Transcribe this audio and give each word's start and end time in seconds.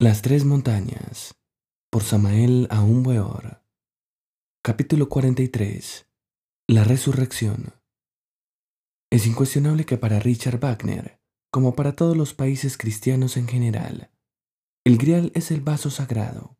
Las 0.00 0.22
tres 0.22 0.44
montañas 0.44 1.34
por 1.90 2.04
Samael 2.04 2.68
Aún 2.70 3.02
Capítulo 4.62 5.08
43 5.08 6.06
La 6.68 6.84
resurrección. 6.84 7.74
Es 9.10 9.26
incuestionable 9.26 9.86
que 9.86 9.98
para 9.98 10.20
Richard 10.20 10.60
Wagner, 10.60 11.20
como 11.50 11.74
para 11.74 11.96
todos 11.96 12.16
los 12.16 12.32
países 12.32 12.78
cristianos 12.78 13.36
en 13.36 13.48
general, 13.48 14.12
el 14.84 14.98
grial 14.98 15.32
es 15.34 15.50
el 15.50 15.62
vaso 15.62 15.90
sagrado 15.90 16.56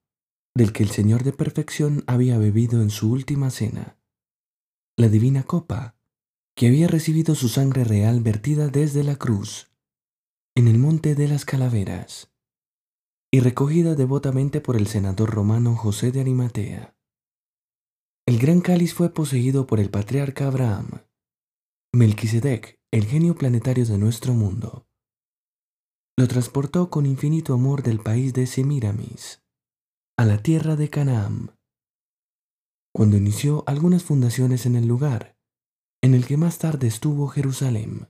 del 0.56 0.72
que 0.72 0.82
el 0.82 0.90
Señor 0.90 1.22
de 1.22 1.32
perfección 1.32 2.02
había 2.08 2.38
bebido 2.38 2.82
en 2.82 2.90
su 2.90 3.12
última 3.12 3.50
cena, 3.50 4.00
la 4.96 5.08
divina 5.08 5.44
copa 5.44 5.94
que 6.56 6.66
había 6.66 6.88
recibido 6.88 7.36
su 7.36 7.48
sangre 7.48 7.84
real 7.84 8.20
vertida 8.20 8.66
desde 8.66 9.04
la 9.04 9.14
cruz 9.14 9.70
en 10.56 10.66
el 10.66 10.78
monte 10.78 11.14
de 11.14 11.28
las 11.28 11.44
calaveras 11.44 12.32
y 13.30 13.40
recogida 13.40 13.94
devotamente 13.94 14.60
por 14.60 14.76
el 14.76 14.86
senador 14.86 15.30
romano 15.30 15.76
José 15.76 16.12
de 16.12 16.20
Arimatea. 16.20 16.96
El 18.26 18.38
gran 18.38 18.60
cáliz 18.60 18.94
fue 18.94 19.10
poseído 19.12 19.66
por 19.66 19.80
el 19.80 19.90
patriarca 19.90 20.46
Abraham. 20.46 21.02
Melquisedec, 21.92 22.80
el 22.90 23.06
genio 23.06 23.34
planetario 23.34 23.84
de 23.84 23.98
nuestro 23.98 24.34
mundo, 24.34 24.86
lo 26.18 26.26
transportó 26.26 26.90
con 26.90 27.06
infinito 27.06 27.54
amor 27.54 27.82
del 27.82 28.00
país 28.00 28.32
de 28.32 28.46
Semiramis 28.46 29.42
a 30.18 30.24
la 30.24 30.42
tierra 30.42 30.74
de 30.74 30.90
Canaán, 30.90 31.56
cuando 32.92 33.16
inició 33.16 33.62
algunas 33.66 34.02
fundaciones 34.02 34.66
en 34.66 34.74
el 34.74 34.88
lugar 34.88 35.38
en 36.02 36.14
el 36.14 36.26
que 36.26 36.36
más 36.36 36.58
tarde 36.58 36.86
estuvo 36.86 37.28
Jerusalén, 37.28 38.08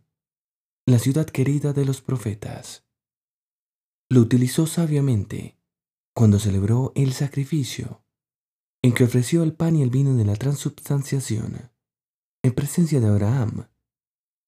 la 0.86 0.98
ciudad 0.98 1.26
querida 1.26 1.72
de 1.72 1.84
los 1.84 2.00
profetas 2.00 2.87
lo 4.10 4.20
utilizó 4.20 4.66
sabiamente 4.66 5.58
cuando 6.14 6.38
celebró 6.38 6.92
el 6.94 7.12
sacrificio, 7.12 8.02
en 8.82 8.94
que 8.94 9.04
ofreció 9.04 9.42
el 9.42 9.52
pan 9.52 9.76
y 9.76 9.82
el 9.82 9.90
vino 9.90 10.14
de 10.16 10.24
la 10.24 10.34
transubstanciación, 10.34 11.70
en 12.42 12.54
presencia 12.54 13.00
de 13.00 13.06
Abraham, 13.06 13.68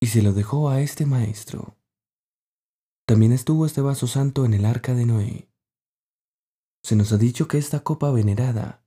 y 0.00 0.06
se 0.06 0.22
lo 0.22 0.32
dejó 0.32 0.70
a 0.70 0.80
este 0.80 1.04
maestro. 1.04 1.76
También 3.06 3.32
estuvo 3.32 3.66
este 3.66 3.82
vaso 3.82 4.06
santo 4.06 4.44
en 4.44 4.54
el 4.54 4.64
arca 4.64 4.94
de 4.94 5.04
Noé. 5.04 5.50
Se 6.82 6.96
nos 6.96 7.12
ha 7.12 7.18
dicho 7.18 7.46
que 7.46 7.58
esta 7.58 7.80
copa 7.80 8.10
venerada 8.10 8.82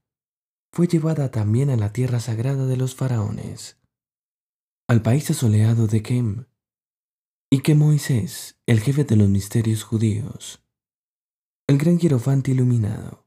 fue 0.71 0.87
llevada 0.87 1.29
también 1.29 1.69
a 1.69 1.77
la 1.77 1.93
tierra 1.93 2.19
sagrada 2.19 2.65
de 2.65 2.77
los 2.77 2.95
faraones, 2.95 3.77
al 4.87 5.03
país 5.03 5.29
asoleado 5.29 5.85
de 5.85 6.01
Kem, 6.01 6.45
y 7.51 7.59
que 7.59 7.75
Moisés, 7.75 8.57
el 8.65 8.79
jefe 8.79 9.03
de 9.03 9.15
los 9.15 9.29
misterios 9.29 9.83
judíos, 9.83 10.62
el 11.65 11.77
gran 11.77 11.97
hierofante 11.97 12.51
iluminado 12.51 13.25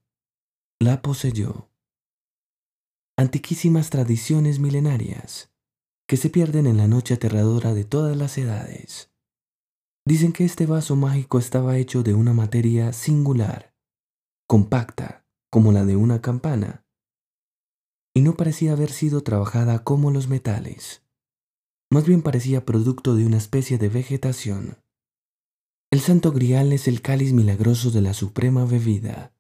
la 0.79 1.01
poseyó. 1.01 1.70
Antiquísimas 3.17 3.89
tradiciones 3.89 4.59
milenarias 4.59 5.51
que 6.06 6.19
se 6.19 6.28
pierden 6.28 6.67
en 6.67 6.77
la 6.77 6.87
noche 6.87 7.15
aterradora 7.15 7.73
de 7.73 7.84
todas 7.84 8.15
las 8.15 8.37
edades. 8.37 9.11
Dicen 10.06 10.34
que 10.34 10.45
este 10.45 10.67
vaso 10.67 10.97
mágico 10.97 11.39
estaba 11.39 11.78
hecho 11.78 12.03
de 12.03 12.12
una 12.12 12.34
materia 12.34 12.93
singular, 12.93 13.75
compacta 14.47 15.27
como 15.50 15.73
la 15.73 15.87
de 15.87 15.97
una 15.97 16.21
campana, 16.21 16.84
y 18.15 18.21
no 18.21 18.37
parecía 18.37 18.73
haber 18.73 18.93
sido 18.93 19.23
trabajada 19.23 19.83
como 19.83 20.11
los 20.11 20.28
metales. 20.28 21.03
Más 21.91 22.05
bien 22.05 22.21
parecía 22.21 22.67
producto 22.67 23.15
de 23.15 23.25
una 23.25 23.39
especie 23.39 23.78
de 23.78 23.89
vegetación. 23.89 24.77
El 25.97 26.03
santo 26.03 26.31
grial 26.31 26.75
es 26.75 26.89
el 26.89 27.01
cáliz 27.01 27.33
milagroso 27.33 27.91
de 27.91 28.03
la 28.03 28.13
suprema 28.13 28.67
bebida, 28.67 29.33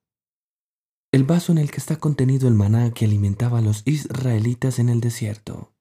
el 1.12 1.24
vaso 1.24 1.52
en 1.52 1.58
el 1.58 1.70
que 1.70 1.76
está 1.76 1.96
contenido 1.96 2.48
el 2.48 2.54
maná 2.54 2.94
que 2.94 3.04
alimentaba 3.04 3.58
a 3.58 3.60
los 3.60 3.82
israelitas 3.84 4.78
en 4.78 4.88
el 4.88 5.02
desierto, 5.02 5.74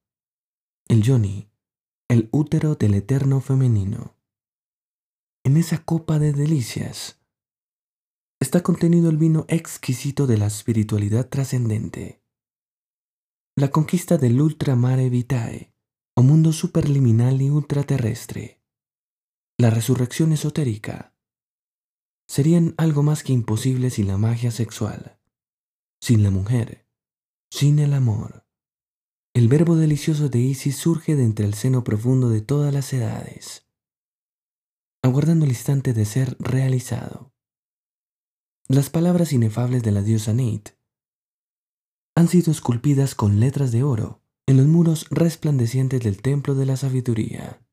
el 0.89 1.01
yoni, 1.01 1.47
el 2.09 2.27
útero 2.33 2.75
del 2.75 2.93
eterno 2.95 3.39
femenino. 3.39 4.17
En 5.45 5.55
esa 5.55 5.77
copa 5.77 6.19
de 6.19 6.33
delicias 6.33 7.21
está 8.41 8.61
contenido 8.61 9.09
el 9.09 9.15
vino 9.15 9.45
exquisito 9.47 10.27
de 10.27 10.37
la 10.37 10.47
espiritualidad 10.47 11.29
trascendente, 11.29 12.21
la 13.55 13.69
conquista 13.69 14.17
del 14.17 14.41
ultramare 14.41 15.09
vitae, 15.09 15.73
o 16.17 16.21
mundo 16.21 16.51
superliminal 16.51 17.41
y 17.41 17.49
ultraterrestre 17.49 18.64
la 19.57 19.69
resurrección 19.69 20.33
esotérica, 20.33 21.15
serían 22.27 22.73
algo 22.77 23.03
más 23.03 23.23
que 23.23 23.31
imposible 23.31 23.89
sin 23.89 24.07
la 24.07 24.17
magia 24.17 24.51
sexual, 24.51 25.19
sin 26.01 26.23
la 26.23 26.31
mujer, 26.31 26.87
sin 27.49 27.79
el 27.79 27.93
amor. 27.93 28.45
El 29.33 29.47
verbo 29.47 29.75
delicioso 29.75 30.27
de 30.29 30.39
Isis 30.39 30.77
surge 30.77 31.15
de 31.15 31.23
entre 31.23 31.45
el 31.45 31.53
seno 31.53 31.83
profundo 31.83 32.29
de 32.29 32.41
todas 32.41 32.73
las 32.73 32.91
edades, 32.93 33.65
aguardando 35.01 35.45
el 35.45 35.51
instante 35.51 35.93
de 35.93 36.05
ser 36.05 36.35
realizado. 36.39 37.33
Las 38.67 38.89
palabras 38.89 39.31
inefables 39.31 39.83
de 39.83 39.91
la 39.91 40.01
diosa 40.01 40.33
Neit 40.33 40.71
han 42.15 42.27
sido 42.27 42.51
esculpidas 42.51 43.13
con 43.13 43.39
letras 43.39 43.71
de 43.71 43.83
oro 43.83 44.21
en 44.47 44.57
los 44.57 44.65
muros 44.65 45.07
resplandecientes 45.11 46.01
del 46.01 46.21
templo 46.21 46.55
de 46.55 46.65
la 46.65 46.77
sabiduría. 46.77 47.64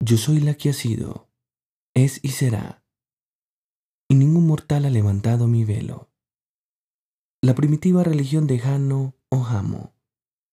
Yo 0.00 0.16
soy 0.16 0.40
la 0.40 0.54
que 0.54 0.70
ha 0.70 0.72
sido, 0.72 1.28
es 1.94 2.20
y 2.22 2.28
será, 2.28 2.84
y 4.08 4.14
ningún 4.14 4.46
mortal 4.46 4.84
ha 4.84 4.90
levantado 4.90 5.48
mi 5.48 5.64
velo. 5.64 6.10
La 7.42 7.54
primitiva 7.54 8.04
religión 8.04 8.46
de 8.46 8.58
Jano 8.58 9.16
o 9.28 9.40
Jamo, 9.42 9.94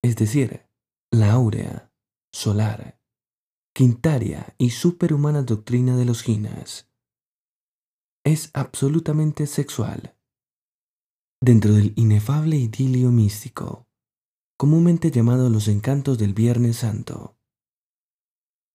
es 0.03 0.15
decir, 0.15 0.67
la 1.11 1.31
áurea, 1.31 1.91
solar, 2.33 2.99
quintaria 3.73 4.55
y 4.57 4.71
superhumana 4.71 5.43
doctrina 5.43 5.95
de 5.95 6.05
los 6.05 6.23
Ginas, 6.23 6.89
es 8.25 8.49
absolutamente 8.53 9.45
sexual. 9.45 10.17
Dentro 11.39 11.73
del 11.73 11.93
inefable 11.95 12.57
idilio 12.57 13.11
místico, 13.11 13.87
comúnmente 14.57 15.11
llamado 15.11 15.49
los 15.49 15.67
encantos 15.67 16.17
del 16.17 16.33
Viernes 16.33 16.77
Santo, 16.77 17.34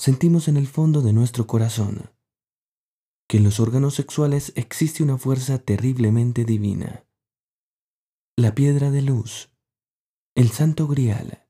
sentimos 0.01 0.49
en 0.49 0.57
el 0.57 0.67
fondo 0.67 1.03
de 1.03 1.13
nuestro 1.13 1.47
corazón 1.47 2.11
que 3.29 3.37
en 3.37 3.45
los 3.45 3.61
órganos 3.61 3.95
sexuales 3.95 4.51
existe 4.57 5.03
una 5.03 5.19
fuerza 5.19 5.59
terriblemente 5.59 6.47
divina. 6.47 7.05
La 8.35 8.55
piedra 8.55 8.91
de 8.91 9.03
luz, 9.03 9.51
el 10.35 10.49
santo 10.49 10.89
grial, 10.89 11.47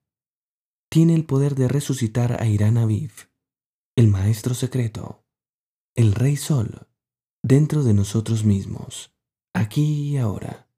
tiene 0.90 1.14
el 1.14 1.24
poder 1.24 1.54
de 1.54 1.68
resucitar 1.68 2.42
a 2.42 2.46
Irán 2.48 2.76
Aviv, 2.76 3.12
el 3.96 4.08
maestro 4.08 4.54
secreto, 4.54 5.24
el 5.94 6.12
rey 6.12 6.36
sol, 6.36 6.88
dentro 7.44 7.84
de 7.84 7.94
nosotros 7.94 8.44
mismos, 8.44 9.14
aquí 9.54 10.08
y 10.08 10.16
ahora. 10.16 10.68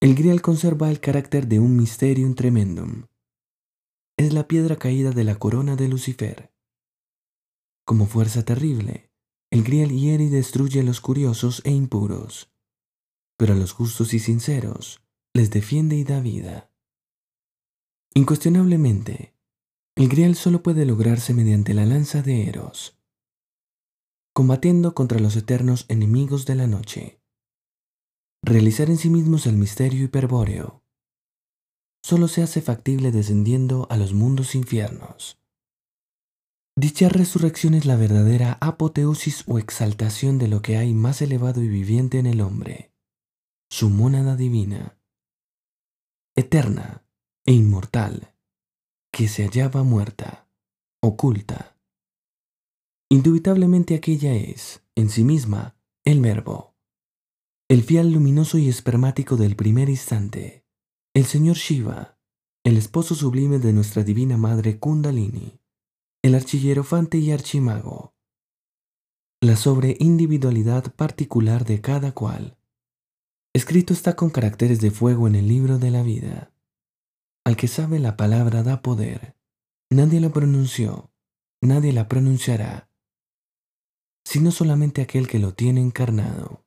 El 0.00 0.16
grial 0.16 0.42
conserva 0.42 0.90
el 0.90 0.98
carácter 0.98 1.46
de 1.46 1.60
un 1.60 1.76
mysterium 1.76 2.34
tremendum, 2.34 3.06
es 4.26 4.34
la 4.34 4.46
piedra 4.46 4.76
caída 4.76 5.12
de 5.12 5.24
la 5.24 5.36
corona 5.36 5.76
de 5.76 5.88
Lucifer. 5.88 6.52
Como 7.86 8.06
fuerza 8.06 8.44
terrible, 8.44 9.10
el 9.50 9.64
grial 9.64 9.90
hiere 9.90 10.24
y 10.24 10.28
destruye 10.28 10.80
a 10.80 10.82
los 10.82 11.00
curiosos 11.00 11.62
e 11.64 11.70
impuros, 11.70 12.52
pero 13.38 13.54
a 13.54 13.56
los 13.56 13.72
justos 13.72 14.12
y 14.12 14.18
sinceros 14.18 15.02
les 15.32 15.50
defiende 15.50 15.96
y 15.96 16.04
da 16.04 16.20
vida. 16.20 16.70
Incuestionablemente, 18.12 19.34
el 19.96 20.08
grial 20.08 20.34
solo 20.34 20.62
puede 20.62 20.84
lograrse 20.84 21.32
mediante 21.32 21.72
la 21.72 21.86
lanza 21.86 22.20
de 22.20 22.46
Eros, 22.46 23.00
combatiendo 24.34 24.94
contra 24.94 25.18
los 25.18 25.34
eternos 25.34 25.86
enemigos 25.88 26.44
de 26.44 26.56
la 26.56 26.66
noche. 26.66 27.22
Realizar 28.42 28.90
en 28.90 28.98
sí 28.98 29.08
mismos 29.08 29.46
el 29.46 29.56
misterio 29.56 30.04
hiperbóreo 30.04 30.79
solo 32.02 32.28
se 32.28 32.42
hace 32.42 32.60
factible 32.60 33.12
descendiendo 33.12 33.86
a 33.90 33.96
los 33.96 34.14
mundos 34.14 34.54
infiernos. 34.54 35.38
Dicha 36.76 37.08
resurrección 37.08 37.74
es 37.74 37.84
la 37.84 37.96
verdadera 37.96 38.56
apoteosis 38.60 39.44
o 39.46 39.58
exaltación 39.58 40.38
de 40.38 40.48
lo 40.48 40.62
que 40.62 40.76
hay 40.76 40.94
más 40.94 41.20
elevado 41.20 41.62
y 41.62 41.68
viviente 41.68 42.18
en 42.18 42.26
el 42.26 42.40
hombre, 42.40 42.92
su 43.68 43.90
mónada 43.90 44.36
divina, 44.36 44.98
eterna 46.34 47.04
e 47.44 47.52
inmortal, 47.52 48.34
que 49.12 49.28
se 49.28 49.44
hallaba 49.44 49.82
muerta, 49.82 50.48
oculta. 51.02 51.76
Indubitablemente 53.10 53.94
aquella 53.94 54.34
es, 54.34 54.82
en 54.94 55.10
sí 55.10 55.24
misma, 55.24 55.76
el 56.04 56.20
verbo, 56.20 56.76
el 57.68 57.82
fial 57.82 58.12
luminoso 58.12 58.56
y 58.56 58.68
espermático 58.68 59.36
del 59.36 59.56
primer 59.56 59.90
instante 59.90 60.59
el 61.12 61.24
señor 61.24 61.56
Shiva, 61.56 62.16
el 62.62 62.76
esposo 62.76 63.16
sublime 63.16 63.58
de 63.58 63.72
nuestra 63.72 64.04
divina 64.04 64.36
madre 64.36 64.78
Kundalini, 64.78 65.60
el 66.22 66.36
archillerofante 66.36 67.18
y 67.18 67.32
archimago, 67.32 68.14
la 69.40 69.56
sobreindividualidad 69.56 70.94
particular 70.94 71.64
de 71.64 71.80
cada 71.80 72.12
cual. 72.12 72.58
Escrito 73.52 73.92
está 73.92 74.14
con 74.14 74.30
caracteres 74.30 74.80
de 74.80 74.92
fuego 74.92 75.26
en 75.26 75.34
el 75.34 75.48
libro 75.48 75.78
de 75.78 75.90
la 75.90 76.04
vida. 76.04 76.52
Al 77.44 77.56
que 77.56 77.66
sabe 77.66 77.98
la 77.98 78.16
palabra 78.16 78.62
da 78.62 78.80
poder. 78.80 79.34
Nadie 79.90 80.20
la 80.20 80.28
pronunció, 80.28 81.10
nadie 81.60 81.92
la 81.92 82.06
pronunciará, 82.06 82.88
sino 84.24 84.52
solamente 84.52 85.02
aquel 85.02 85.26
que 85.26 85.40
lo 85.40 85.54
tiene 85.54 85.80
encarnado. 85.80 86.64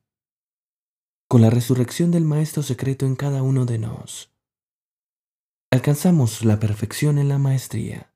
Con 1.28 1.40
la 1.40 1.48
resurrección 1.48 2.10
del 2.10 2.24
Maestro 2.24 2.62
secreto 2.62 3.06
en 3.06 3.16
cada 3.16 3.42
uno 3.42 3.64
de 3.64 3.78
nos, 3.78 4.33
alcanzamos 5.74 6.44
la 6.44 6.60
perfección 6.60 7.18
en 7.18 7.28
la 7.28 7.38
maestría. 7.38 8.14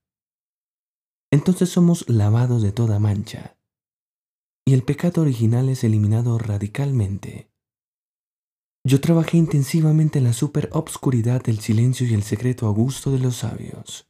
Entonces 1.32 1.68
somos 1.68 2.08
lavados 2.08 2.62
de 2.62 2.70
toda 2.70 3.00
mancha, 3.00 3.58
y 4.64 4.74
el 4.74 4.84
pecado 4.84 5.22
original 5.22 5.68
es 5.68 5.82
eliminado 5.82 6.38
radicalmente. 6.38 7.50
Yo 8.86 9.00
trabajé 9.00 9.38
intensivamente 9.38 10.20
en 10.20 10.26
la 10.26 10.34
super 10.34 10.68
obscuridad 10.72 11.42
del 11.42 11.58
silencio 11.58 12.06
y 12.06 12.14
el 12.14 12.22
secreto 12.22 12.68
augusto 12.68 13.10
de 13.10 13.18
los 13.18 13.38
sabios. 13.38 14.08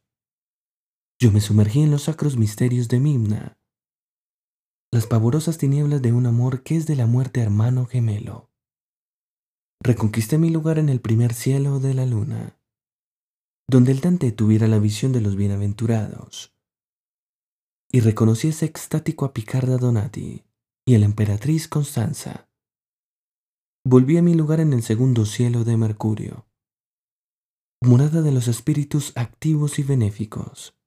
Yo 1.18 1.32
me 1.32 1.40
sumergí 1.40 1.80
en 1.80 1.90
los 1.90 2.02
sacros 2.02 2.36
misterios 2.36 2.88
de 2.88 3.00
Mimna, 3.00 3.58
las 4.92 5.06
pavorosas 5.06 5.56
tinieblas 5.56 6.02
de 6.02 6.12
un 6.12 6.26
amor 6.26 6.62
que 6.62 6.76
es 6.76 6.84
de 6.84 6.96
la 6.96 7.06
muerte 7.06 7.40
hermano 7.40 7.86
gemelo. 7.86 8.50
Reconquisté 9.82 10.36
mi 10.36 10.50
lugar 10.50 10.78
en 10.78 10.90
el 10.90 11.00
primer 11.00 11.32
cielo 11.32 11.80
de 11.80 11.94
la 11.94 12.04
luna, 12.04 12.57
donde 13.68 13.92
el 13.92 14.00
Dante 14.00 14.32
tuviera 14.32 14.66
la 14.66 14.78
visión 14.78 15.12
de 15.12 15.20
los 15.20 15.36
bienaventurados, 15.36 16.54
y 17.90 18.00
reconocí 18.00 18.48
ese 18.48 18.66
extático 18.66 19.24
a 19.24 19.32
Picarda 19.32 19.76
Donati 19.76 20.44
y 20.86 20.94
a 20.94 20.98
la 20.98 21.04
emperatriz 21.06 21.68
Constanza. 21.68 22.48
Volví 23.84 24.16
a 24.16 24.22
mi 24.22 24.34
lugar 24.34 24.60
en 24.60 24.72
el 24.72 24.82
segundo 24.82 25.26
cielo 25.26 25.64
de 25.64 25.76
Mercurio, 25.76 26.46
morada 27.82 28.22
de 28.22 28.32
los 28.32 28.48
espíritus 28.48 29.12
activos 29.16 29.78
y 29.78 29.82
benéficos 29.82 30.78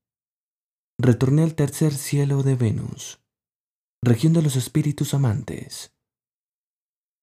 retorné 1.02 1.42
al 1.42 1.56
tercer 1.56 1.94
cielo 1.94 2.44
de 2.44 2.56
Venus, 2.56 3.20
región 4.04 4.34
de 4.34 4.44
los 4.44 4.56
espíritus 4.56 5.16
amantes, 5.16 5.96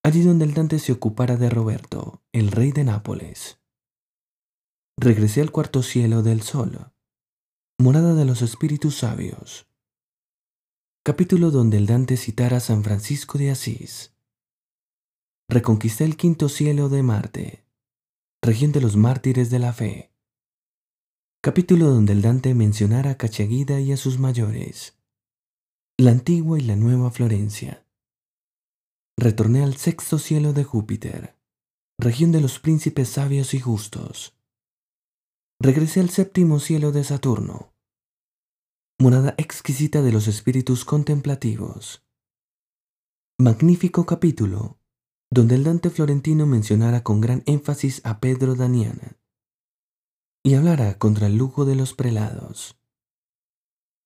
allí 0.02 0.22
donde 0.22 0.46
el 0.46 0.54
Dante 0.54 0.80
se 0.80 0.92
ocupara 0.92 1.36
de 1.36 1.48
Roberto, 1.48 2.22
el 2.32 2.50
rey 2.50 2.72
de 2.72 2.82
Nápoles. 2.82 3.57
Regresé 5.00 5.40
al 5.40 5.52
cuarto 5.52 5.82
cielo 5.82 6.22
del 6.22 6.42
Sol, 6.42 6.92
morada 7.78 8.14
de 8.14 8.24
los 8.24 8.42
espíritus 8.42 8.96
sabios, 8.98 9.68
capítulo 11.04 11.50
donde 11.50 11.76
el 11.76 11.86
Dante 11.86 12.16
citara 12.16 12.56
a 12.56 12.60
San 12.60 12.82
Francisco 12.82 13.38
de 13.38 13.50
Asís. 13.50 14.14
Reconquisté 15.48 16.04
el 16.04 16.16
quinto 16.16 16.48
cielo 16.48 16.88
de 16.88 17.02
Marte, 17.02 17.64
región 18.42 18.72
de 18.72 18.80
los 18.80 18.96
mártires 18.96 19.50
de 19.50 19.58
la 19.60 19.72
fe 19.72 20.12
capítulo 21.40 21.86
donde 21.86 22.12
el 22.12 22.22
Dante 22.22 22.52
mencionara 22.54 23.12
a 23.12 23.16
Cachaguida 23.16 23.80
y 23.80 23.92
a 23.92 23.96
sus 23.96 24.18
mayores, 24.18 24.98
la 25.96 26.10
antigua 26.10 26.58
y 26.58 26.62
la 26.62 26.74
nueva 26.74 27.12
Florencia. 27.12 27.86
Retorné 29.16 29.62
al 29.62 29.76
sexto 29.76 30.18
cielo 30.18 30.52
de 30.52 30.64
Júpiter, 30.64 31.36
región 31.96 32.32
de 32.32 32.40
los 32.40 32.58
príncipes 32.58 33.08
sabios 33.08 33.54
y 33.54 33.60
justos. 33.60 34.37
Regresé 35.60 35.98
al 35.98 36.08
séptimo 36.08 36.60
cielo 36.60 36.92
de 36.92 37.02
Saturno, 37.02 37.74
morada 39.00 39.34
exquisita 39.38 40.02
de 40.02 40.12
los 40.12 40.28
espíritus 40.28 40.84
contemplativos. 40.84 42.06
Magnífico 43.40 44.06
capítulo, 44.06 44.78
donde 45.32 45.56
el 45.56 45.64
Dante 45.64 45.90
florentino 45.90 46.46
mencionara 46.46 47.02
con 47.02 47.20
gran 47.20 47.42
énfasis 47.46 48.00
a 48.04 48.20
Pedro 48.20 48.54
Daniana 48.54 49.18
y 50.44 50.54
hablara 50.54 50.96
contra 50.96 51.26
el 51.26 51.36
lujo 51.36 51.64
de 51.64 51.74
los 51.74 51.92
prelados. 51.92 52.78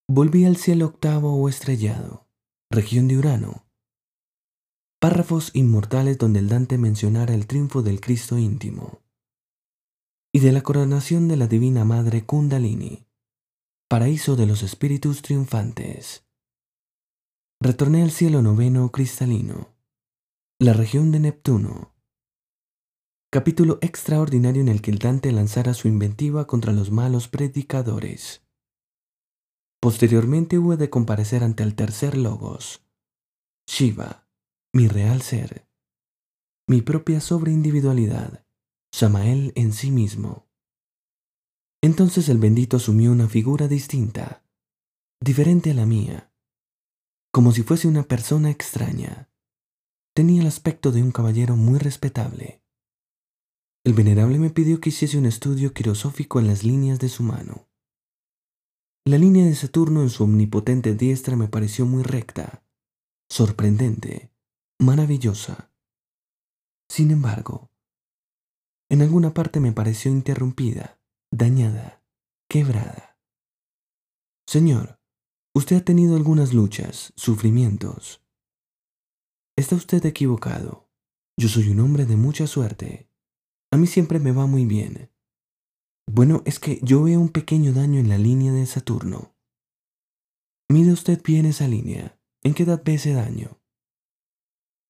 Volví 0.08 0.46
al 0.46 0.56
cielo 0.56 0.86
octavo 0.86 1.34
o 1.34 1.50
estrellado, 1.50 2.30
región 2.70 3.08
de 3.08 3.18
Urano. 3.18 3.66
Párrafos 4.98 5.50
inmortales 5.52 6.16
donde 6.16 6.38
el 6.38 6.48
Dante 6.48 6.78
mencionara 6.78 7.34
el 7.34 7.46
triunfo 7.46 7.82
del 7.82 8.00
Cristo 8.00 8.38
íntimo 8.38 9.01
y 10.34 10.40
de 10.40 10.50
la 10.50 10.62
coronación 10.62 11.28
de 11.28 11.36
la 11.36 11.46
Divina 11.46 11.84
Madre 11.84 12.24
Kundalini, 12.24 13.06
paraíso 13.86 14.34
de 14.34 14.46
los 14.46 14.62
espíritus 14.62 15.20
triunfantes. 15.20 16.24
Retorné 17.60 18.02
al 18.02 18.10
cielo 18.10 18.40
noveno 18.40 18.90
cristalino, 18.90 19.76
la 20.58 20.72
región 20.72 21.12
de 21.12 21.20
Neptuno, 21.20 21.94
capítulo 23.30 23.78
extraordinario 23.82 24.62
en 24.62 24.68
el 24.68 24.80
que 24.80 24.90
el 24.90 24.98
Dante 24.98 25.30
lanzara 25.32 25.74
su 25.74 25.86
inventiva 25.86 26.46
contra 26.46 26.72
los 26.72 26.90
malos 26.90 27.28
predicadores. 27.28 28.42
Posteriormente 29.80 30.58
hubo 30.58 30.78
de 30.78 30.88
comparecer 30.88 31.44
ante 31.44 31.62
el 31.62 31.74
tercer 31.74 32.16
logos, 32.16 32.86
Shiva, 33.66 34.26
mi 34.72 34.88
real 34.88 35.20
ser, 35.20 35.68
mi 36.66 36.80
propia 36.80 37.20
sobreindividualidad, 37.20 38.41
Samael 38.92 39.52
en 39.56 39.72
sí 39.72 39.90
mismo. 39.90 40.46
Entonces 41.82 42.28
el 42.28 42.38
bendito 42.38 42.76
asumió 42.76 43.10
una 43.10 43.28
figura 43.28 43.66
distinta, 43.66 44.44
diferente 45.20 45.72
a 45.72 45.74
la 45.74 45.86
mía, 45.86 46.32
como 47.32 47.52
si 47.52 47.62
fuese 47.62 47.88
una 47.88 48.04
persona 48.04 48.50
extraña. 48.50 49.30
Tenía 50.14 50.42
el 50.42 50.46
aspecto 50.46 50.92
de 50.92 51.02
un 51.02 51.10
caballero 51.10 51.56
muy 51.56 51.78
respetable 51.78 52.62
el 53.84 53.94
venerable 53.94 54.38
me 54.38 54.50
pidió 54.50 54.80
que 54.80 54.90
hiciese 54.90 55.18
un 55.18 55.26
estudio 55.26 55.72
quirosófico 55.72 56.38
en 56.38 56.46
las 56.46 56.62
líneas 56.62 57.00
de 57.00 57.08
su 57.08 57.24
mano. 57.24 57.68
La 59.04 59.18
línea 59.18 59.44
de 59.44 59.56
Saturno 59.56 60.02
en 60.02 60.10
su 60.10 60.22
omnipotente 60.22 60.94
diestra 60.94 61.34
me 61.34 61.48
pareció 61.48 61.84
muy 61.84 62.04
recta, 62.04 62.64
sorprendente, 63.28 64.30
maravillosa. 64.78 65.72
Sin 66.88 67.10
embargo, 67.10 67.71
en 68.92 69.00
alguna 69.00 69.32
parte 69.32 69.58
me 69.58 69.72
pareció 69.72 70.10
interrumpida, 70.10 71.00
dañada, 71.30 72.04
quebrada. 72.46 73.18
Señor, 74.46 75.00
usted 75.54 75.76
ha 75.76 75.80
tenido 75.80 76.14
algunas 76.14 76.52
luchas, 76.52 77.14
sufrimientos. 77.16 78.22
Está 79.56 79.76
usted 79.76 80.04
equivocado. 80.04 80.90
Yo 81.38 81.48
soy 81.48 81.70
un 81.70 81.80
hombre 81.80 82.04
de 82.04 82.16
mucha 82.16 82.46
suerte. 82.46 83.08
A 83.70 83.78
mí 83.78 83.86
siempre 83.86 84.18
me 84.18 84.30
va 84.30 84.44
muy 84.44 84.66
bien. 84.66 85.10
Bueno, 86.06 86.42
es 86.44 86.58
que 86.58 86.78
yo 86.82 87.02
veo 87.02 87.18
un 87.18 87.30
pequeño 87.30 87.72
daño 87.72 87.98
en 87.98 88.10
la 88.10 88.18
línea 88.18 88.52
de 88.52 88.66
Saturno. 88.66 89.34
Mide 90.68 90.92
usted 90.92 91.18
bien 91.24 91.46
esa 91.46 91.66
línea. 91.66 92.20
¿En 92.42 92.52
qué 92.52 92.64
edad 92.64 92.82
ve 92.84 92.96
ese 92.96 93.14
daño? 93.14 93.58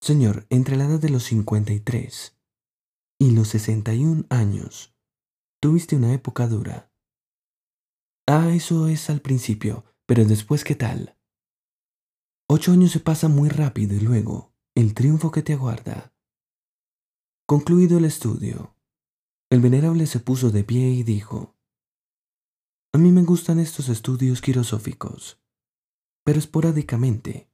Señor, 0.01 0.45
entre 0.51 0.75
la 0.75 0.87
edad 0.87 0.99
de 0.99 1.11
los 1.11 1.23
53 1.23 2.37
y 3.23 3.31
los 3.31 3.51
61 3.51 4.25
años, 4.31 4.97
tuviste 5.61 5.95
una 5.95 6.13
época 6.13 6.49
dura. 6.49 6.93
Ah, 8.27 8.51
eso 8.53 8.89
es 8.89 9.11
al 9.11 9.21
principio, 9.21 9.85
pero 10.07 10.25
después 10.25 10.65
¿qué 10.65 10.75
tal? 10.75 11.17
Ocho 12.49 12.73
años 12.73 12.91
se 12.91 12.99
pasan 12.99 13.31
muy 13.31 13.49
rápido 13.49 13.95
y 13.95 14.01
luego, 14.01 14.53
el 14.75 14.93
triunfo 14.93 15.31
que 15.31 15.43
te 15.43 15.53
aguarda. 15.53 16.13
Concluido 17.47 17.99
el 17.99 18.07
estudio, 18.07 18.75
el 19.51 19.61
venerable 19.61 20.09
se 20.09 20.19
puso 20.19 20.51
de 20.51 20.65
pie 20.65 20.91
y 20.91 21.05
dijo, 21.05 21.55
A 22.93 22.99
mí 22.99 23.13
me 23.13 23.23
gustan 23.23 23.61
estos 23.61 23.89
estudios 23.89 24.41
quirosóficos, 24.41 25.41
pero 26.25 26.41
esporádicamente. 26.41 27.49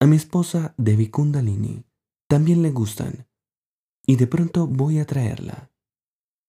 A 0.00 0.06
mi 0.06 0.16
esposa, 0.16 0.74
Devi 0.78 1.10
Kundalini, 1.10 1.84
también 2.28 2.62
le 2.62 2.72
gustan, 2.72 3.27
y 4.08 4.16
de 4.16 4.26
pronto 4.26 4.66
voy 4.66 4.98
a 5.00 5.04
traerla. 5.04 5.70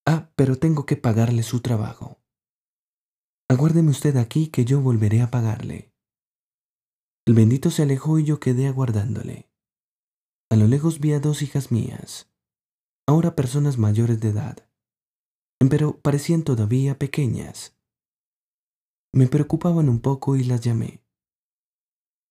Ah, 0.06 0.32
pero 0.38 0.56
tengo 0.56 0.86
que 0.86 0.96
pagarle 0.96 1.44
su 1.44 1.60
trabajo. 1.60 2.22
Aguárdeme 3.50 3.92
usted 3.92 4.16
aquí 4.16 4.48
que 4.48 4.63
yo 4.63 4.80
volveré 4.80 5.22
a 5.22 5.30
pagarle. 5.30 5.94
El 7.28 7.34
bendito 7.34 7.70
se 7.70 7.84
alejó 7.84 8.18
y 8.18 8.24
yo 8.24 8.39
quedé 8.39 8.68
aguardándole. 8.68 9.51
A 10.50 10.56
lo 10.56 10.68
lejos 10.68 11.01
vi 11.01 11.12
a 11.12 11.20
dos 11.20 11.42
hijas 11.42 11.70
mías, 11.70 12.32
ahora 13.06 13.36
personas 13.36 13.78
mayores 13.78 14.22
de 14.22 14.30
edad, 14.30 14.70
pero 15.70 16.00
parecían 16.00 16.44
todavía 16.44 16.98
pequeñas. 16.98 17.78
Me 19.13 19.28
preocupaban 19.28 19.89
un 19.89 20.00
poco 20.00 20.38
y 20.38 20.46
las 20.46 20.62
llamé. 20.62 21.04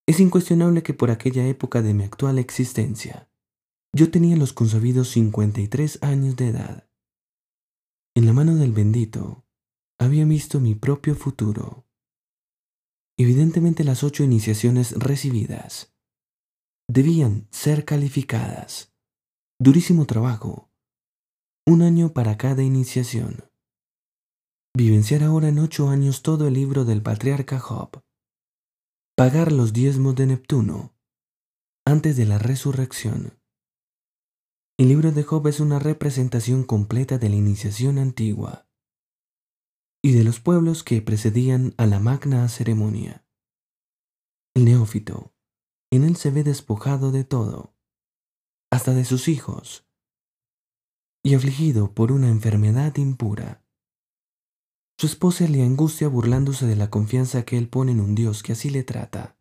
Es 0.07 0.21
incuestionable 0.21 0.83
que 0.83 0.95
por 0.95 1.11
aquella 1.11 1.47
época 1.47 1.83
de 1.83 1.93
mi 1.93 2.05
actual 2.05 2.39
existencia, 2.39 3.29
yo 3.93 4.11
tenía 4.11 4.37
los 4.37 4.53
consabidos 4.53 5.09
53 5.11 6.03
años 6.03 6.37
de 6.37 6.49
edad. 6.49 6.89
En 8.15 8.27
la 8.27 8.33
mano 8.33 8.57
del 8.57 8.73
bendito 8.73 9.47
había 9.99 10.25
visto 10.25 10.61
mi 10.61 10.75
propio 10.75 11.15
futuro. 11.15 11.87
Evidentemente 13.17 13.85
las 13.85 14.05
ocho 14.05 14.23
iniciaciones 14.23 14.93
recibidas 14.93 15.95
debían 16.89 17.49
ser 17.51 17.85
calificadas. 17.85 18.95
Durísimo 19.61 20.07
trabajo. 20.07 20.71
Un 21.67 21.83
año 21.83 22.13
para 22.13 22.39
cada 22.39 22.63
iniciación. 22.63 23.51
Vivenciar 24.77 25.25
ahora 25.25 25.49
en 25.49 25.59
ocho 25.59 25.89
años 25.89 26.23
todo 26.23 26.47
el 26.47 26.55
libro 26.55 26.85
del 26.85 27.03
patriarca 27.03 27.59
Job. 27.59 28.03
Pagar 29.17 29.51
los 29.51 29.73
diezmos 29.73 30.15
de 30.15 30.27
Neptuno 30.27 30.95
antes 31.85 32.17
de 32.17 32.27
la 32.27 32.39
resurrección. 32.39 33.38
El 34.79 34.91
libro 34.91 35.11
de 35.11 35.25
Job 35.25 35.49
es 35.49 35.59
una 35.59 35.81
representación 35.81 36.63
completa 36.63 37.19
de 37.19 37.29
la 37.29 37.35
iniciación 37.35 37.99
antigua 37.99 38.69
y 40.05 40.13
de 40.13 40.23
los 40.23 40.39
pueblos 40.39 40.85
que 40.85 41.03
precedían 41.03 41.75
a 41.79 41.87
la 41.87 41.99
magna 41.99 42.49
ceremonia. 42.49 43.27
El 44.55 44.67
neófito, 44.67 45.35
en 45.91 46.05
él 46.05 46.15
se 46.15 46.31
ve 46.31 46.45
despojado 46.45 47.11
de 47.11 47.25
todo, 47.25 47.75
hasta 48.71 48.95
de 48.95 49.05
sus 49.05 49.27
hijos, 49.27 49.85
y 51.25 51.35
afligido 51.35 51.93
por 51.93 52.13
una 52.13 52.29
enfermedad 52.29 52.97
impura. 52.99 53.65
Su 54.97 55.09
esposa 55.09 55.49
le 55.49 55.65
angustia 55.65 56.07
burlándose 56.07 56.69
de 56.69 56.77
la 56.77 56.89
confianza 56.89 57.43
que 57.45 57.59
él 57.59 57.69
pone 57.69 57.91
en 57.91 58.01
un 58.01 58.15
Dios 58.15 58.45
que 58.45 58.53
así 58.53 58.71
le 58.71 58.85
trata. 58.85 59.37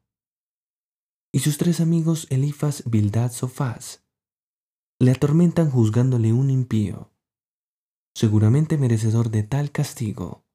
Y 1.31 1.39
sus 1.41 1.59
tres 1.59 1.79
amigos 1.79 2.25
Elifas, 2.31 2.81
Bildad, 2.89 3.31
Sofás, 3.31 4.06
le 4.99 5.11
atormentan 5.11 5.69
juzgándole 5.69 6.33
un 6.33 6.49
impío, 6.49 7.11
seguramente 8.15 8.77
merecedor 8.77 9.29
de 9.29 9.43
tal 9.43 9.71
castigo. 9.71 10.45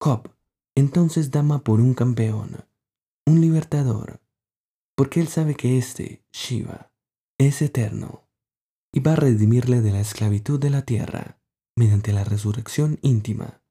Job 0.00 0.30
entonces 0.76 1.32
dama 1.32 1.64
por 1.64 1.80
un 1.80 1.94
campeón, 1.94 2.64
un 3.26 3.40
libertador, 3.40 4.20
porque 4.96 5.20
él 5.20 5.26
sabe 5.26 5.56
que 5.56 5.76
este, 5.76 6.24
Shiva, 6.32 6.92
es 7.36 7.62
eterno 7.62 8.28
y 8.92 9.00
va 9.00 9.14
a 9.14 9.16
redimirle 9.16 9.80
de 9.80 9.90
la 9.90 10.00
esclavitud 10.00 10.60
de 10.60 10.70
la 10.70 10.82
tierra 10.82 11.40
mediante 11.74 12.12
la 12.12 12.22
resurrección 12.22 12.98
íntima 13.02 13.62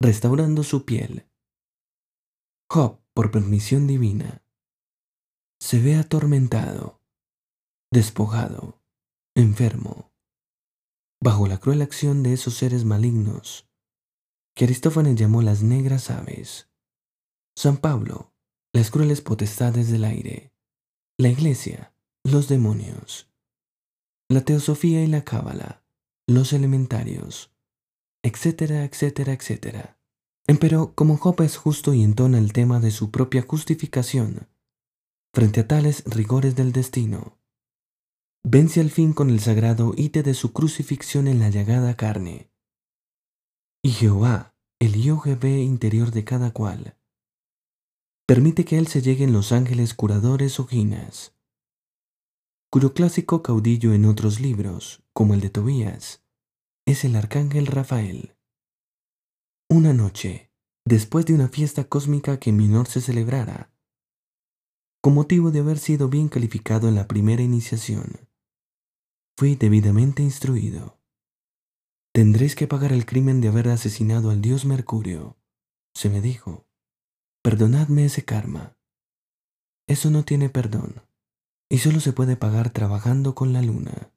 restaurando 0.00 0.64
su 0.64 0.84
piel. 0.84 1.28
Job, 2.68 3.00
por 3.14 3.30
permisión 3.30 3.86
divina, 3.86 4.42
se 5.60 5.80
ve 5.80 5.94
atormentado, 5.96 7.01
despojado, 7.92 8.82
enfermo, 9.36 10.10
bajo 11.20 11.46
la 11.46 11.58
cruel 11.58 11.82
acción 11.82 12.24
de 12.24 12.32
esos 12.32 12.54
seres 12.54 12.84
malignos 12.84 13.68
que 14.54 14.64
Aristófanes 14.64 15.14
llamó 15.14 15.42
las 15.42 15.62
negras 15.62 16.10
aves. 16.10 16.68
San 17.56 17.76
Pablo, 17.76 18.34
las 18.72 18.90
crueles 18.90 19.20
potestades 19.20 19.90
del 19.90 20.04
aire. 20.04 20.52
La 21.18 21.28
iglesia, 21.28 21.94
los 22.24 22.48
demonios. 22.48 23.30
La 24.28 24.42
teosofía 24.42 25.04
y 25.04 25.06
la 25.06 25.24
cábala, 25.24 25.84
los 26.26 26.52
elementarios 26.52 27.52
etcétera, 28.22 28.84
etcétera, 28.84 29.32
etcétera. 29.32 29.98
Empero, 30.46 30.94
como 30.94 31.16
Job 31.16 31.42
es 31.42 31.56
justo 31.56 31.92
y 31.92 32.02
entona 32.02 32.38
el 32.38 32.52
tema 32.52 32.80
de 32.80 32.90
su 32.90 33.10
propia 33.10 33.42
justificación, 33.42 34.48
frente 35.34 35.60
a 35.60 35.68
tales 35.68 36.04
rigores 36.06 36.54
del 36.54 36.72
destino, 36.72 37.38
vence 38.44 38.80
al 38.80 38.90
fin 38.90 39.12
con 39.12 39.30
el 39.30 39.40
sagrado 39.40 39.94
íte 39.96 40.22
de 40.22 40.34
su 40.34 40.52
crucifixión 40.52 41.28
en 41.28 41.38
la 41.38 41.50
llagada 41.50 41.96
carne. 41.96 42.50
Y 43.82 43.90
Jehová, 43.90 44.54
el 44.78 44.94
ve 45.40 45.60
interior 45.60 46.10
de 46.10 46.24
cada 46.24 46.52
cual, 46.52 46.98
permite 48.26 48.64
que 48.64 48.78
él 48.78 48.88
se 48.88 49.02
lleguen 49.02 49.32
los 49.32 49.52
ángeles 49.52 49.94
curadores 49.94 50.58
o 50.58 50.66
ginas, 50.66 51.34
cuyo 52.70 52.94
clásico 52.94 53.42
caudillo 53.42 53.92
en 53.92 54.06
otros 54.06 54.40
libros, 54.40 55.02
como 55.12 55.34
el 55.34 55.40
de 55.40 55.50
Tobías, 55.50 56.24
es 56.86 57.04
el 57.04 57.16
arcángel 57.16 57.66
Rafael. 57.66 58.34
Una 59.68 59.92
noche, 59.92 60.50
después 60.84 61.26
de 61.26 61.34
una 61.34 61.48
fiesta 61.48 61.84
cósmica 61.84 62.38
que 62.38 62.50
en 62.50 62.56
Minor 62.56 62.88
se 62.88 63.00
celebrara, 63.00 63.72
con 65.00 65.14
motivo 65.14 65.50
de 65.50 65.60
haber 65.60 65.78
sido 65.78 66.08
bien 66.08 66.28
calificado 66.28 66.88
en 66.88 66.94
la 66.94 67.08
primera 67.08 67.42
iniciación, 67.42 68.31
fui 69.36 69.56
debidamente 69.56 70.22
instruido. 70.22 70.98
Tendréis 72.12 72.54
que 72.54 72.66
pagar 72.66 72.92
el 72.92 73.06
crimen 73.06 73.40
de 73.40 73.48
haber 73.48 73.68
asesinado 73.68 74.30
al 74.30 74.42
dios 74.42 74.64
Mercurio, 74.64 75.36
se 75.94 76.10
me 76.10 76.20
dijo. 76.20 76.66
Perdonadme 77.42 78.04
ese 78.04 78.24
karma. 78.24 78.76
Eso 79.86 80.10
no 80.10 80.24
tiene 80.24 80.48
perdón, 80.48 81.02
y 81.68 81.78
solo 81.78 82.00
se 82.00 82.12
puede 82.12 82.36
pagar 82.36 82.70
trabajando 82.70 83.34
con 83.34 83.52
la 83.52 83.62
luna. 83.62 84.12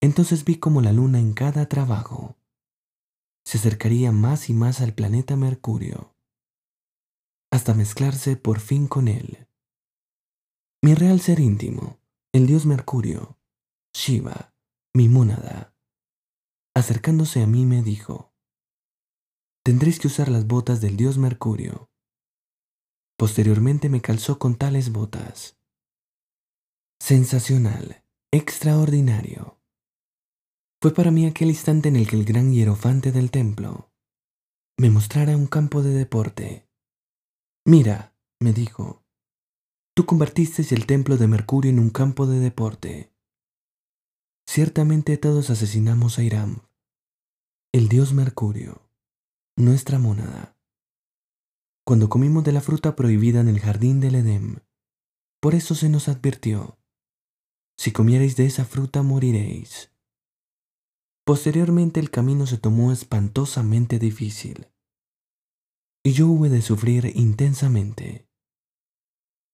Entonces 0.00 0.44
vi 0.44 0.56
como 0.56 0.80
la 0.80 0.92
luna 0.92 1.20
en 1.20 1.32
cada 1.32 1.68
trabajo 1.68 2.36
se 3.44 3.58
acercaría 3.58 4.12
más 4.12 4.48
y 4.48 4.54
más 4.54 4.80
al 4.80 4.94
planeta 4.94 5.36
Mercurio, 5.36 6.14
hasta 7.50 7.74
mezclarse 7.74 8.36
por 8.36 8.60
fin 8.60 8.86
con 8.86 9.08
él. 9.08 9.46
Mi 10.80 10.94
real 10.94 11.20
ser 11.20 11.40
íntimo, 11.40 11.98
el 12.32 12.46
dios 12.46 12.66
Mercurio, 12.66 13.38
Shiva, 14.04 14.52
mi 14.96 15.08
mónada, 15.08 15.76
acercándose 16.74 17.40
a 17.40 17.46
mí 17.46 17.64
me 17.64 17.84
dijo, 17.84 18.34
tendréis 19.64 20.00
que 20.00 20.08
usar 20.08 20.28
las 20.28 20.48
botas 20.48 20.80
del 20.80 20.96
dios 20.96 21.18
Mercurio. 21.18 21.88
Posteriormente 23.16 23.88
me 23.88 24.00
calzó 24.00 24.40
con 24.40 24.56
tales 24.56 24.90
botas. 24.90 25.56
Sensacional, 27.00 28.04
extraordinario. 28.32 29.60
Fue 30.80 30.92
para 30.92 31.12
mí 31.12 31.24
aquel 31.24 31.50
instante 31.50 31.88
en 31.88 31.94
el 31.94 32.08
que 32.08 32.16
el 32.16 32.24
gran 32.24 32.52
hierofante 32.52 33.12
del 33.12 33.30
templo 33.30 33.92
me 34.78 34.90
mostrara 34.90 35.36
un 35.36 35.46
campo 35.46 35.80
de 35.80 35.94
deporte. 35.94 36.68
Mira, 37.64 38.16
me 38.40 38.52
dijo, 38.52 39.04
tú 39.94 40.06
convertiste 40.06 40.74
el 40.74 40.86
templo 40.86 41.16
de 41.16 41.28
Mercurio 41.28 41.70
en 41.70 41.78
un 41.78 41.90
campo 41.90 42.26
de 42.26 42.40
deporte. 42.40 43.11
Ciertamente 44.54 45.16
todos 45.16 45.48
asesinamos 45.48 46.18
a 46.18 46.24
Irán, 46.24 46.60
el 47.72 47.88
dios 47.88 48.12
Mercurio, 48.12 48.86
nuestra 49.56 49.98
mónada. 49.98 50.58
Cuando 51.86 52.10
comimos 52.10 52.44
de 52.44 52.52
la 52.52 52.60
fruta 52.60 52.94
prohibida 52.94 53.40
en 53.40 53.48
el 53.48 53.60
jardín 53.60 54.00
del 54.00 54.16
Edem, 54.16 54.58
por 55.40 55.54
eso 55.54 55.74
se 55.74 55.88
nos 55.88 56.08
advirtió, 56.08 56.76
si 57.78 57.92
comiereis 57.92 58.36
de 58.36 58.44
esa 58.44 58.66
fruta 58.66 59.02
moriréis. 59.02 59.90
Posteriormente 61.24 61.98
el 61.98 62.10
camino 62.10 62.46
se 62.46 62.58
tomó 62.58 62.92
espantosamente 62.92 63.98
difícil 63.98 64.68
y 66.04 66.12
yo 66.12 66.28
hube 66.28 66.50
de 66.50 66.60
sufrir 66.60 67.10
intensamente. 67.14 68.28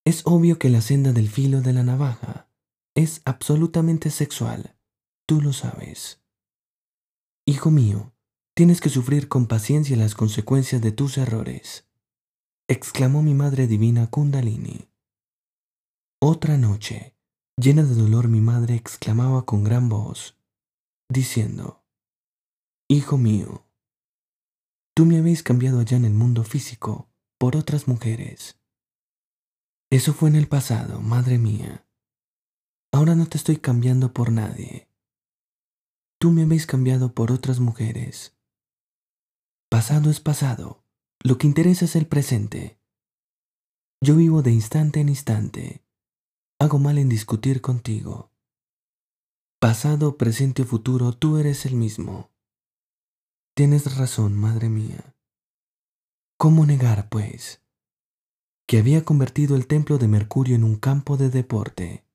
Es 0.04 0.22
obvio 0.24 0.58
que 0.58 0.70
la 0.70 0.80
senda 0.80 1.12
del 1.12 1.28
filo 1.28 1.60
de 1.60 1.72
la 1.72 1.84
navaja 1.84 2.50
es 2.96 3.22
absolutamente 3.24 4.10
sexual, 4.10 4.74
tú 5.28 5.42
lo 5.42 5.52
sabes. 5.52 6.22
Hijo 7.44 7.70
mío, 7.70 8.14
tienes 8.54 8.80
que 8.80 8.88
sufrir 8.88 9.28
con 9.28 9.46
paciencia 9.46 9.94
las 9.94 10.14
consecuencias 10.14 10.80
de 10.80 10.90
tus 10.90 11.18
errores, 11.18 11.86
exclamó 12.66 13.22
mi 13.22 13.34
Madre 13.34 13.66
Divina 13.66 14.08
Kundalini. 14.08 14.88
Otra 16.18 16.56
noche, 16.56 17.14
llena 17.58 17.82
de 17.82 17.94
dolor, 17.94 18.28
mi 18.28 18.40
madre 18.40 18.74
exclamaba 18.74 19.44
con 19.44 19.64
gran 19.64 19.90
voz, 19.90 20.38
diciendo, 21.10 21.84
Hijo 22.88 23.18
mío, 23.18 23.66
tú 24.94 25.04
me 25.04 25.18
habéis 25.18 25.42
cambiado 25.42 25.80
allá 25.80 25.98
en 25.98 26.06
el 26.06 26.14
mundo 26.14 26.42
físico 26.42 27.10
por 27.36 27.54
otras 27.54 27.86
mujeres. 27.86 28.58
Eso 29.90 30.14
fue 30.14 30.30
en 30.30 30.36
el 30.36 30.48
pasado, 30.48 31.02
madre 31.02 31.36
mía. 31.36 31.86
Ahora 32.92 33.14
no 33.14 33.26
te 33.26 33.36
estoy 33.36 33.58
cambiando 33.58 34.14
por 34.14 34.32
nadie. 34.32 34.87
Tú 36.20 36.32
me 36.32 36.42
habéis 36.42 36.66
cambiado 36.66 37.14
por 37.14 37.30
otras 37.30 37.60
mujeres. 37.60 38.36
Pasado 39.70 40.10
es 40.10 40.18
pasado. 40.18 40.84
Lo 41.20 41.38
que 41.38 41.46
interesa 41.46 41.84
es 41.84 41.94
el 41.94 42.08
presente. 42.08 42.80
Yo 44.00 44.16
vivo 44.16 44.42
de 44.42 44.50
instante 44.50 45.00
en 45.00 45.10
instante. 45.10 45.84
Hago 46.58 46.80
mal 46.80 46.98
en 46.98 47.08
discutir 47.08 47.60
contigo. 47.60 48.32
Pasado, 49.60 50.16
presente 50.16 50.62
o 50.62 50.64
futuro, 50.64 51.12
tú 51.12 51.38
eres 51.38 51.66
el 51.66 51.74
mismo. 51.74 52.32
Tienes 53.54 53.96
razón, 53.96 54.36
madre 54.36 54.68
mía. 54.68 55.14
¿Cómo 56.36 56.66
negar, 56.66 57.08
pues, 57.08 57.62
que 58.66 58.78
había 58.78 59.04
convertido 59.04 59.54
el 59.54 59.68
templo 59.68 59.98
de 59.98 60.08
Mercurio 60.08 60.56
en 60.56 60.64
un 60.64 60.76
campo 60.76 61.16
de 61.16 61.30
deporte? 61.30 62.07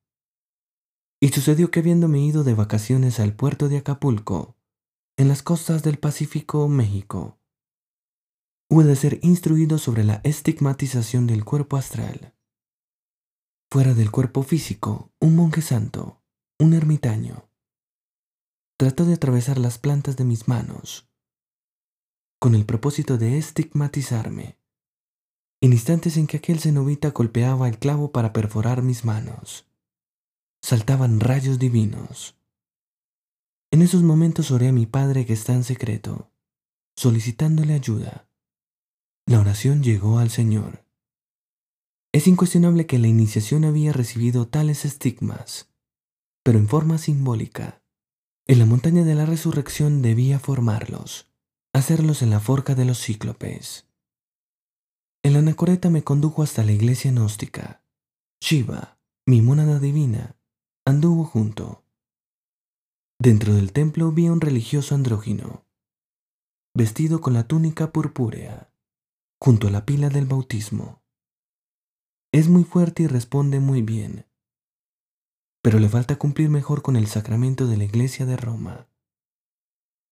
Y 1.24 1.30
sucedió 1.30 1.72
que 1.72 1.80
habiéndome 1.80 2.20
ido 2.20 2.44
de 2.44 2.54
vacaciones 2.54 3.22
al 3.22 3.34
puerto 3.34 3.70
de 3.70 3.78
Acapulco, 3.78 4.58
en 5.16 5.30
las 5.30 5.42
costas 5.42 5.82
del 5.82 5.98
Pacífico, 5.98 6.68
México, 6.68 7.40
hubo 8.70 8.84
de 8.84 8.98
ser 8.98 9.20
instruido 9.22 9.78
sobre 9.78 10.04
la 10.04 10.20
estigmatización 10.26 11.26
del 11.26 11.46
cuerpo 11.46 11.78
astral. 11.78 12.36
fuera 13.72 13.94
del 13.94 14.12
cuerpo 14.12 14.44
físico, 14.44 15.14
un 15.22 15.38
monje 15.38 15.62
santo, 15.62 16.22
un 16.60 16.74
ermitaño. 16.74 17.50
Trató 18.78 19.06
de 19.06 19.14
atravesar 19.14 19.58
las 19.60 19.78
plantas 19.78 20.18
de 20.18 20.26
mis 20.26 20.50
manos, 20.50 21.10
con 22.38 22.54
el 22.54 22.66
propósito 22.66 23.18
de 23.18 23.38
estigmatizarme, 23.38 24.60
en 25.62 25.72
instantes 25.72 26.18
en 26.18 26.28
que 26.28 26.36
aquel 26.36 26.60
cenobita 26.60 27.12
golpeaba 27.12 27.70
el 27.70 27.80
clavo 27.80 28.12
para 28.12 28.34
perforar 28.34 28.82
mis 28.82 29.06
manos. 29.06 29.73
Saltaban 30.64 31.20
rayos 31.20 31.60
divinos. 31.60 32.38
En 33.70 33.82
esos 33.82 34.02
momentos 34.02 34.50
oré 34.50 34.70
a 34.70 34.72
mi 34.72 34.86
Padre 34.86 35.26
que 35.26 35.34
está 35.34 35.52
en 35.52 35.66
secreto, 35.66 36.32
solicitándole 36.96 37.74
ayuda. 37.74 38.30
La 39.26 39.42
oración 39.42 39.84
llegó 39.84 40.20
al 40.20 40.30
Señor. 40.30 40.86
Es 42.14 42.28
incuestionable 42.28 42.86
que 42.86 42.98
la 42.98 43.08
iniciación 43.08 43.66
había 43.66 43.92
recibido 43.92 44.48
tales 44.48 44.86
estigmas, 44.86 45.70
pero 46.44 46.60
en 46.60 46.70
forma 46.70 46.98
simbólica. 46.98 47.84
En 48.48 48.60
la 48.60 48.66
montaña 48.66 49.04
de 49.04 49.16
la 49.16 49.26
resurrección 49.26 50.02
debía 50.02 50.40
formarlos, 50.40 51.28
hacerlos 51.74 52.22
en 52.22 52.30
la 52.30 52.40
forca 52.40 52.74
de 52.74 52.86
los 52.86 53.02
cíclopes. 53.02 53.90
El 55.24 55.36
anacoreta 55.36 55.90
me 55.90 56.06
condujo 56.06 56.42
hasta 56.42 56.64
la 56.64 56.72
iglesia 56.72 57.12
gnóstica. 57.12 57.84
Shiva, 58.40 58.98
mi 59.26 59.42
monada 59.42 59.80
divina, 59.80 60.38
anduvo 60.86 61.24
junto. 61.24 61.86
Dentro 63.18 63.54
del 63.54 63.72
templo 63.72 64.12
vi 64.12 64.28
a 64.28 64.34
un 64.34 64.42
religioso 64.42 64.96
andrógino, 64.96 65.66
vestido 66.76 67.22
con 67.22 67.34
la 67.34 67.48
túnica 67.48 67.94
purpúrea, 67.94 68.74
junto 69.40 69.68
a 69.68 69.72
la 69.72 69.86
pila 69.86 70.10
del 70.10 70.26
bautismo. 70.26 71.02
Es 72.34 72.50
muy 72.50 72.66
fuerte 72.66 73.04
y 73.04 73.08
responde 73.08 73.62
muy 73.62 73.82
bien, 73.82 74.26
pero 75.62 75.80
le 75.80 75.88
falta 75.88 76.18
cumplir 76.18 76.50
mejor 76.50 76.82
con 76.82 76.98
el 76.98 77.08
sacramento 77.08 77.68
de 77.68 77.78
la 77.78 77.86
Iglesia 77.86 78.26
de 78.26 78.36
Roma. 78.36 78.90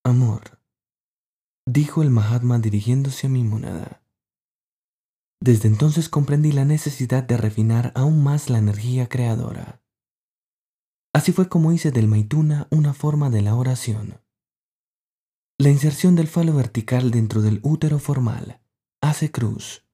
Amor, 0.05 0.61
dijo 1.65 2.01
el 2.01 2.11
Mahatma 2.11 2.59
dirigiéndose 2.59 3.27
a 3.27 3.29
mi 3.29 3.43
monada. 3.43 4.05
Desde 5.41 5.67
entonces 5.67 6.07
comprendí 6.07 6.53
la 6.53 6.63
necesidad 6.63 7.23
de 7.23 7.35
refinar 7.35 7.91
aún 7.93 8.23
más 8.23 8.49
la 8.49 8.59
energía 8.59 9.09
creadora. 9.09 9.80
Así 11.13 11.31
fue 11.31 11.49
como 11.49 11.71
hice 11.71 11.91
del 11.91 12.07
Maituna 12.07 12.67
una 12.71 12.93
forma 12.93 13.29
de 13.29 13.41
la 13.41 13.55
oración. 13.55 14.21
La 15.57 15.69
inserción 15.69 16.15
del 16.15 16.27
falo 16.27 16.53
vertical 16.53 17.11
dentro 17.11 17.41
del 17.41 17.59
útero 17.63 17.99
formal 17.99 18.61
hace 19.01 19.31
cruz. 19.31 19.85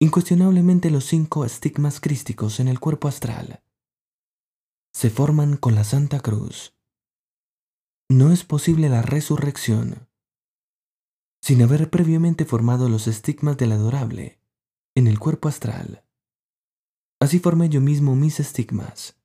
Incuestionablemente 0.00 0.90
los 0.90 1.06
cinco 1.06 1.44
estigmas 1.44 2.00
crísticos 2.00 2.60
en 2.60 2.68
el 2.68 2.78
cuerpo 2.78 3.08
astral 3.08 3.64
se 4.92 5.10
forman 5.10 5.56
con 5.56 5.74
la 5.74 5.84
Santa 5.84 6.20
Cruz. 6.20 6.74
No 8.08 8.32
es 8.32 8.44
posible 8.44 8.88
la 8.88 9.02
resurrección 9.02 10.08
sin 11.42 11.62
haber 11.62 11.90
previamente 11.90 12.44
formado 12.44 12.88
los 12.88 13.06
estigmas 13.06 13.56
del 13.56 13.72
adorable 13.72 14.40
en 14.94 15.06
el 15.06 15.18
cuerpo 15.18 15.48
astral. 15.48 16.04
Así 17.20 17.38
formé 17.38 17.68
yo 17.68 17.80
mismo 17.80 18.14
mis 18.16 18.40
estigmas. 18.40 19.17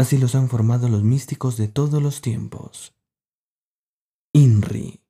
Así 0.00 0.16
los 0.16 0.34
han 0.34 0.48
formado 0.48 0.88
los 0.88 1.02
místicos 1.02 1.58
de 1.58 1.68
todos 1.68 2.02
los 2.02 2.22
tiempos. 2.22 2.94
INRI, 4.32 5.02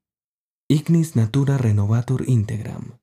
Ignis 0.69 1.15
Natura 1.15 1.59
Renovatur 1.59 2.29
Integram. 2.29 2.99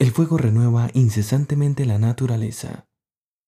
El 0.00 0.10
fuego 0.10 0.36
renueva 0.36 0.90
incesantemente 0.94 1.86
la 1.86 2.00
naturaleza. 2.00 2.87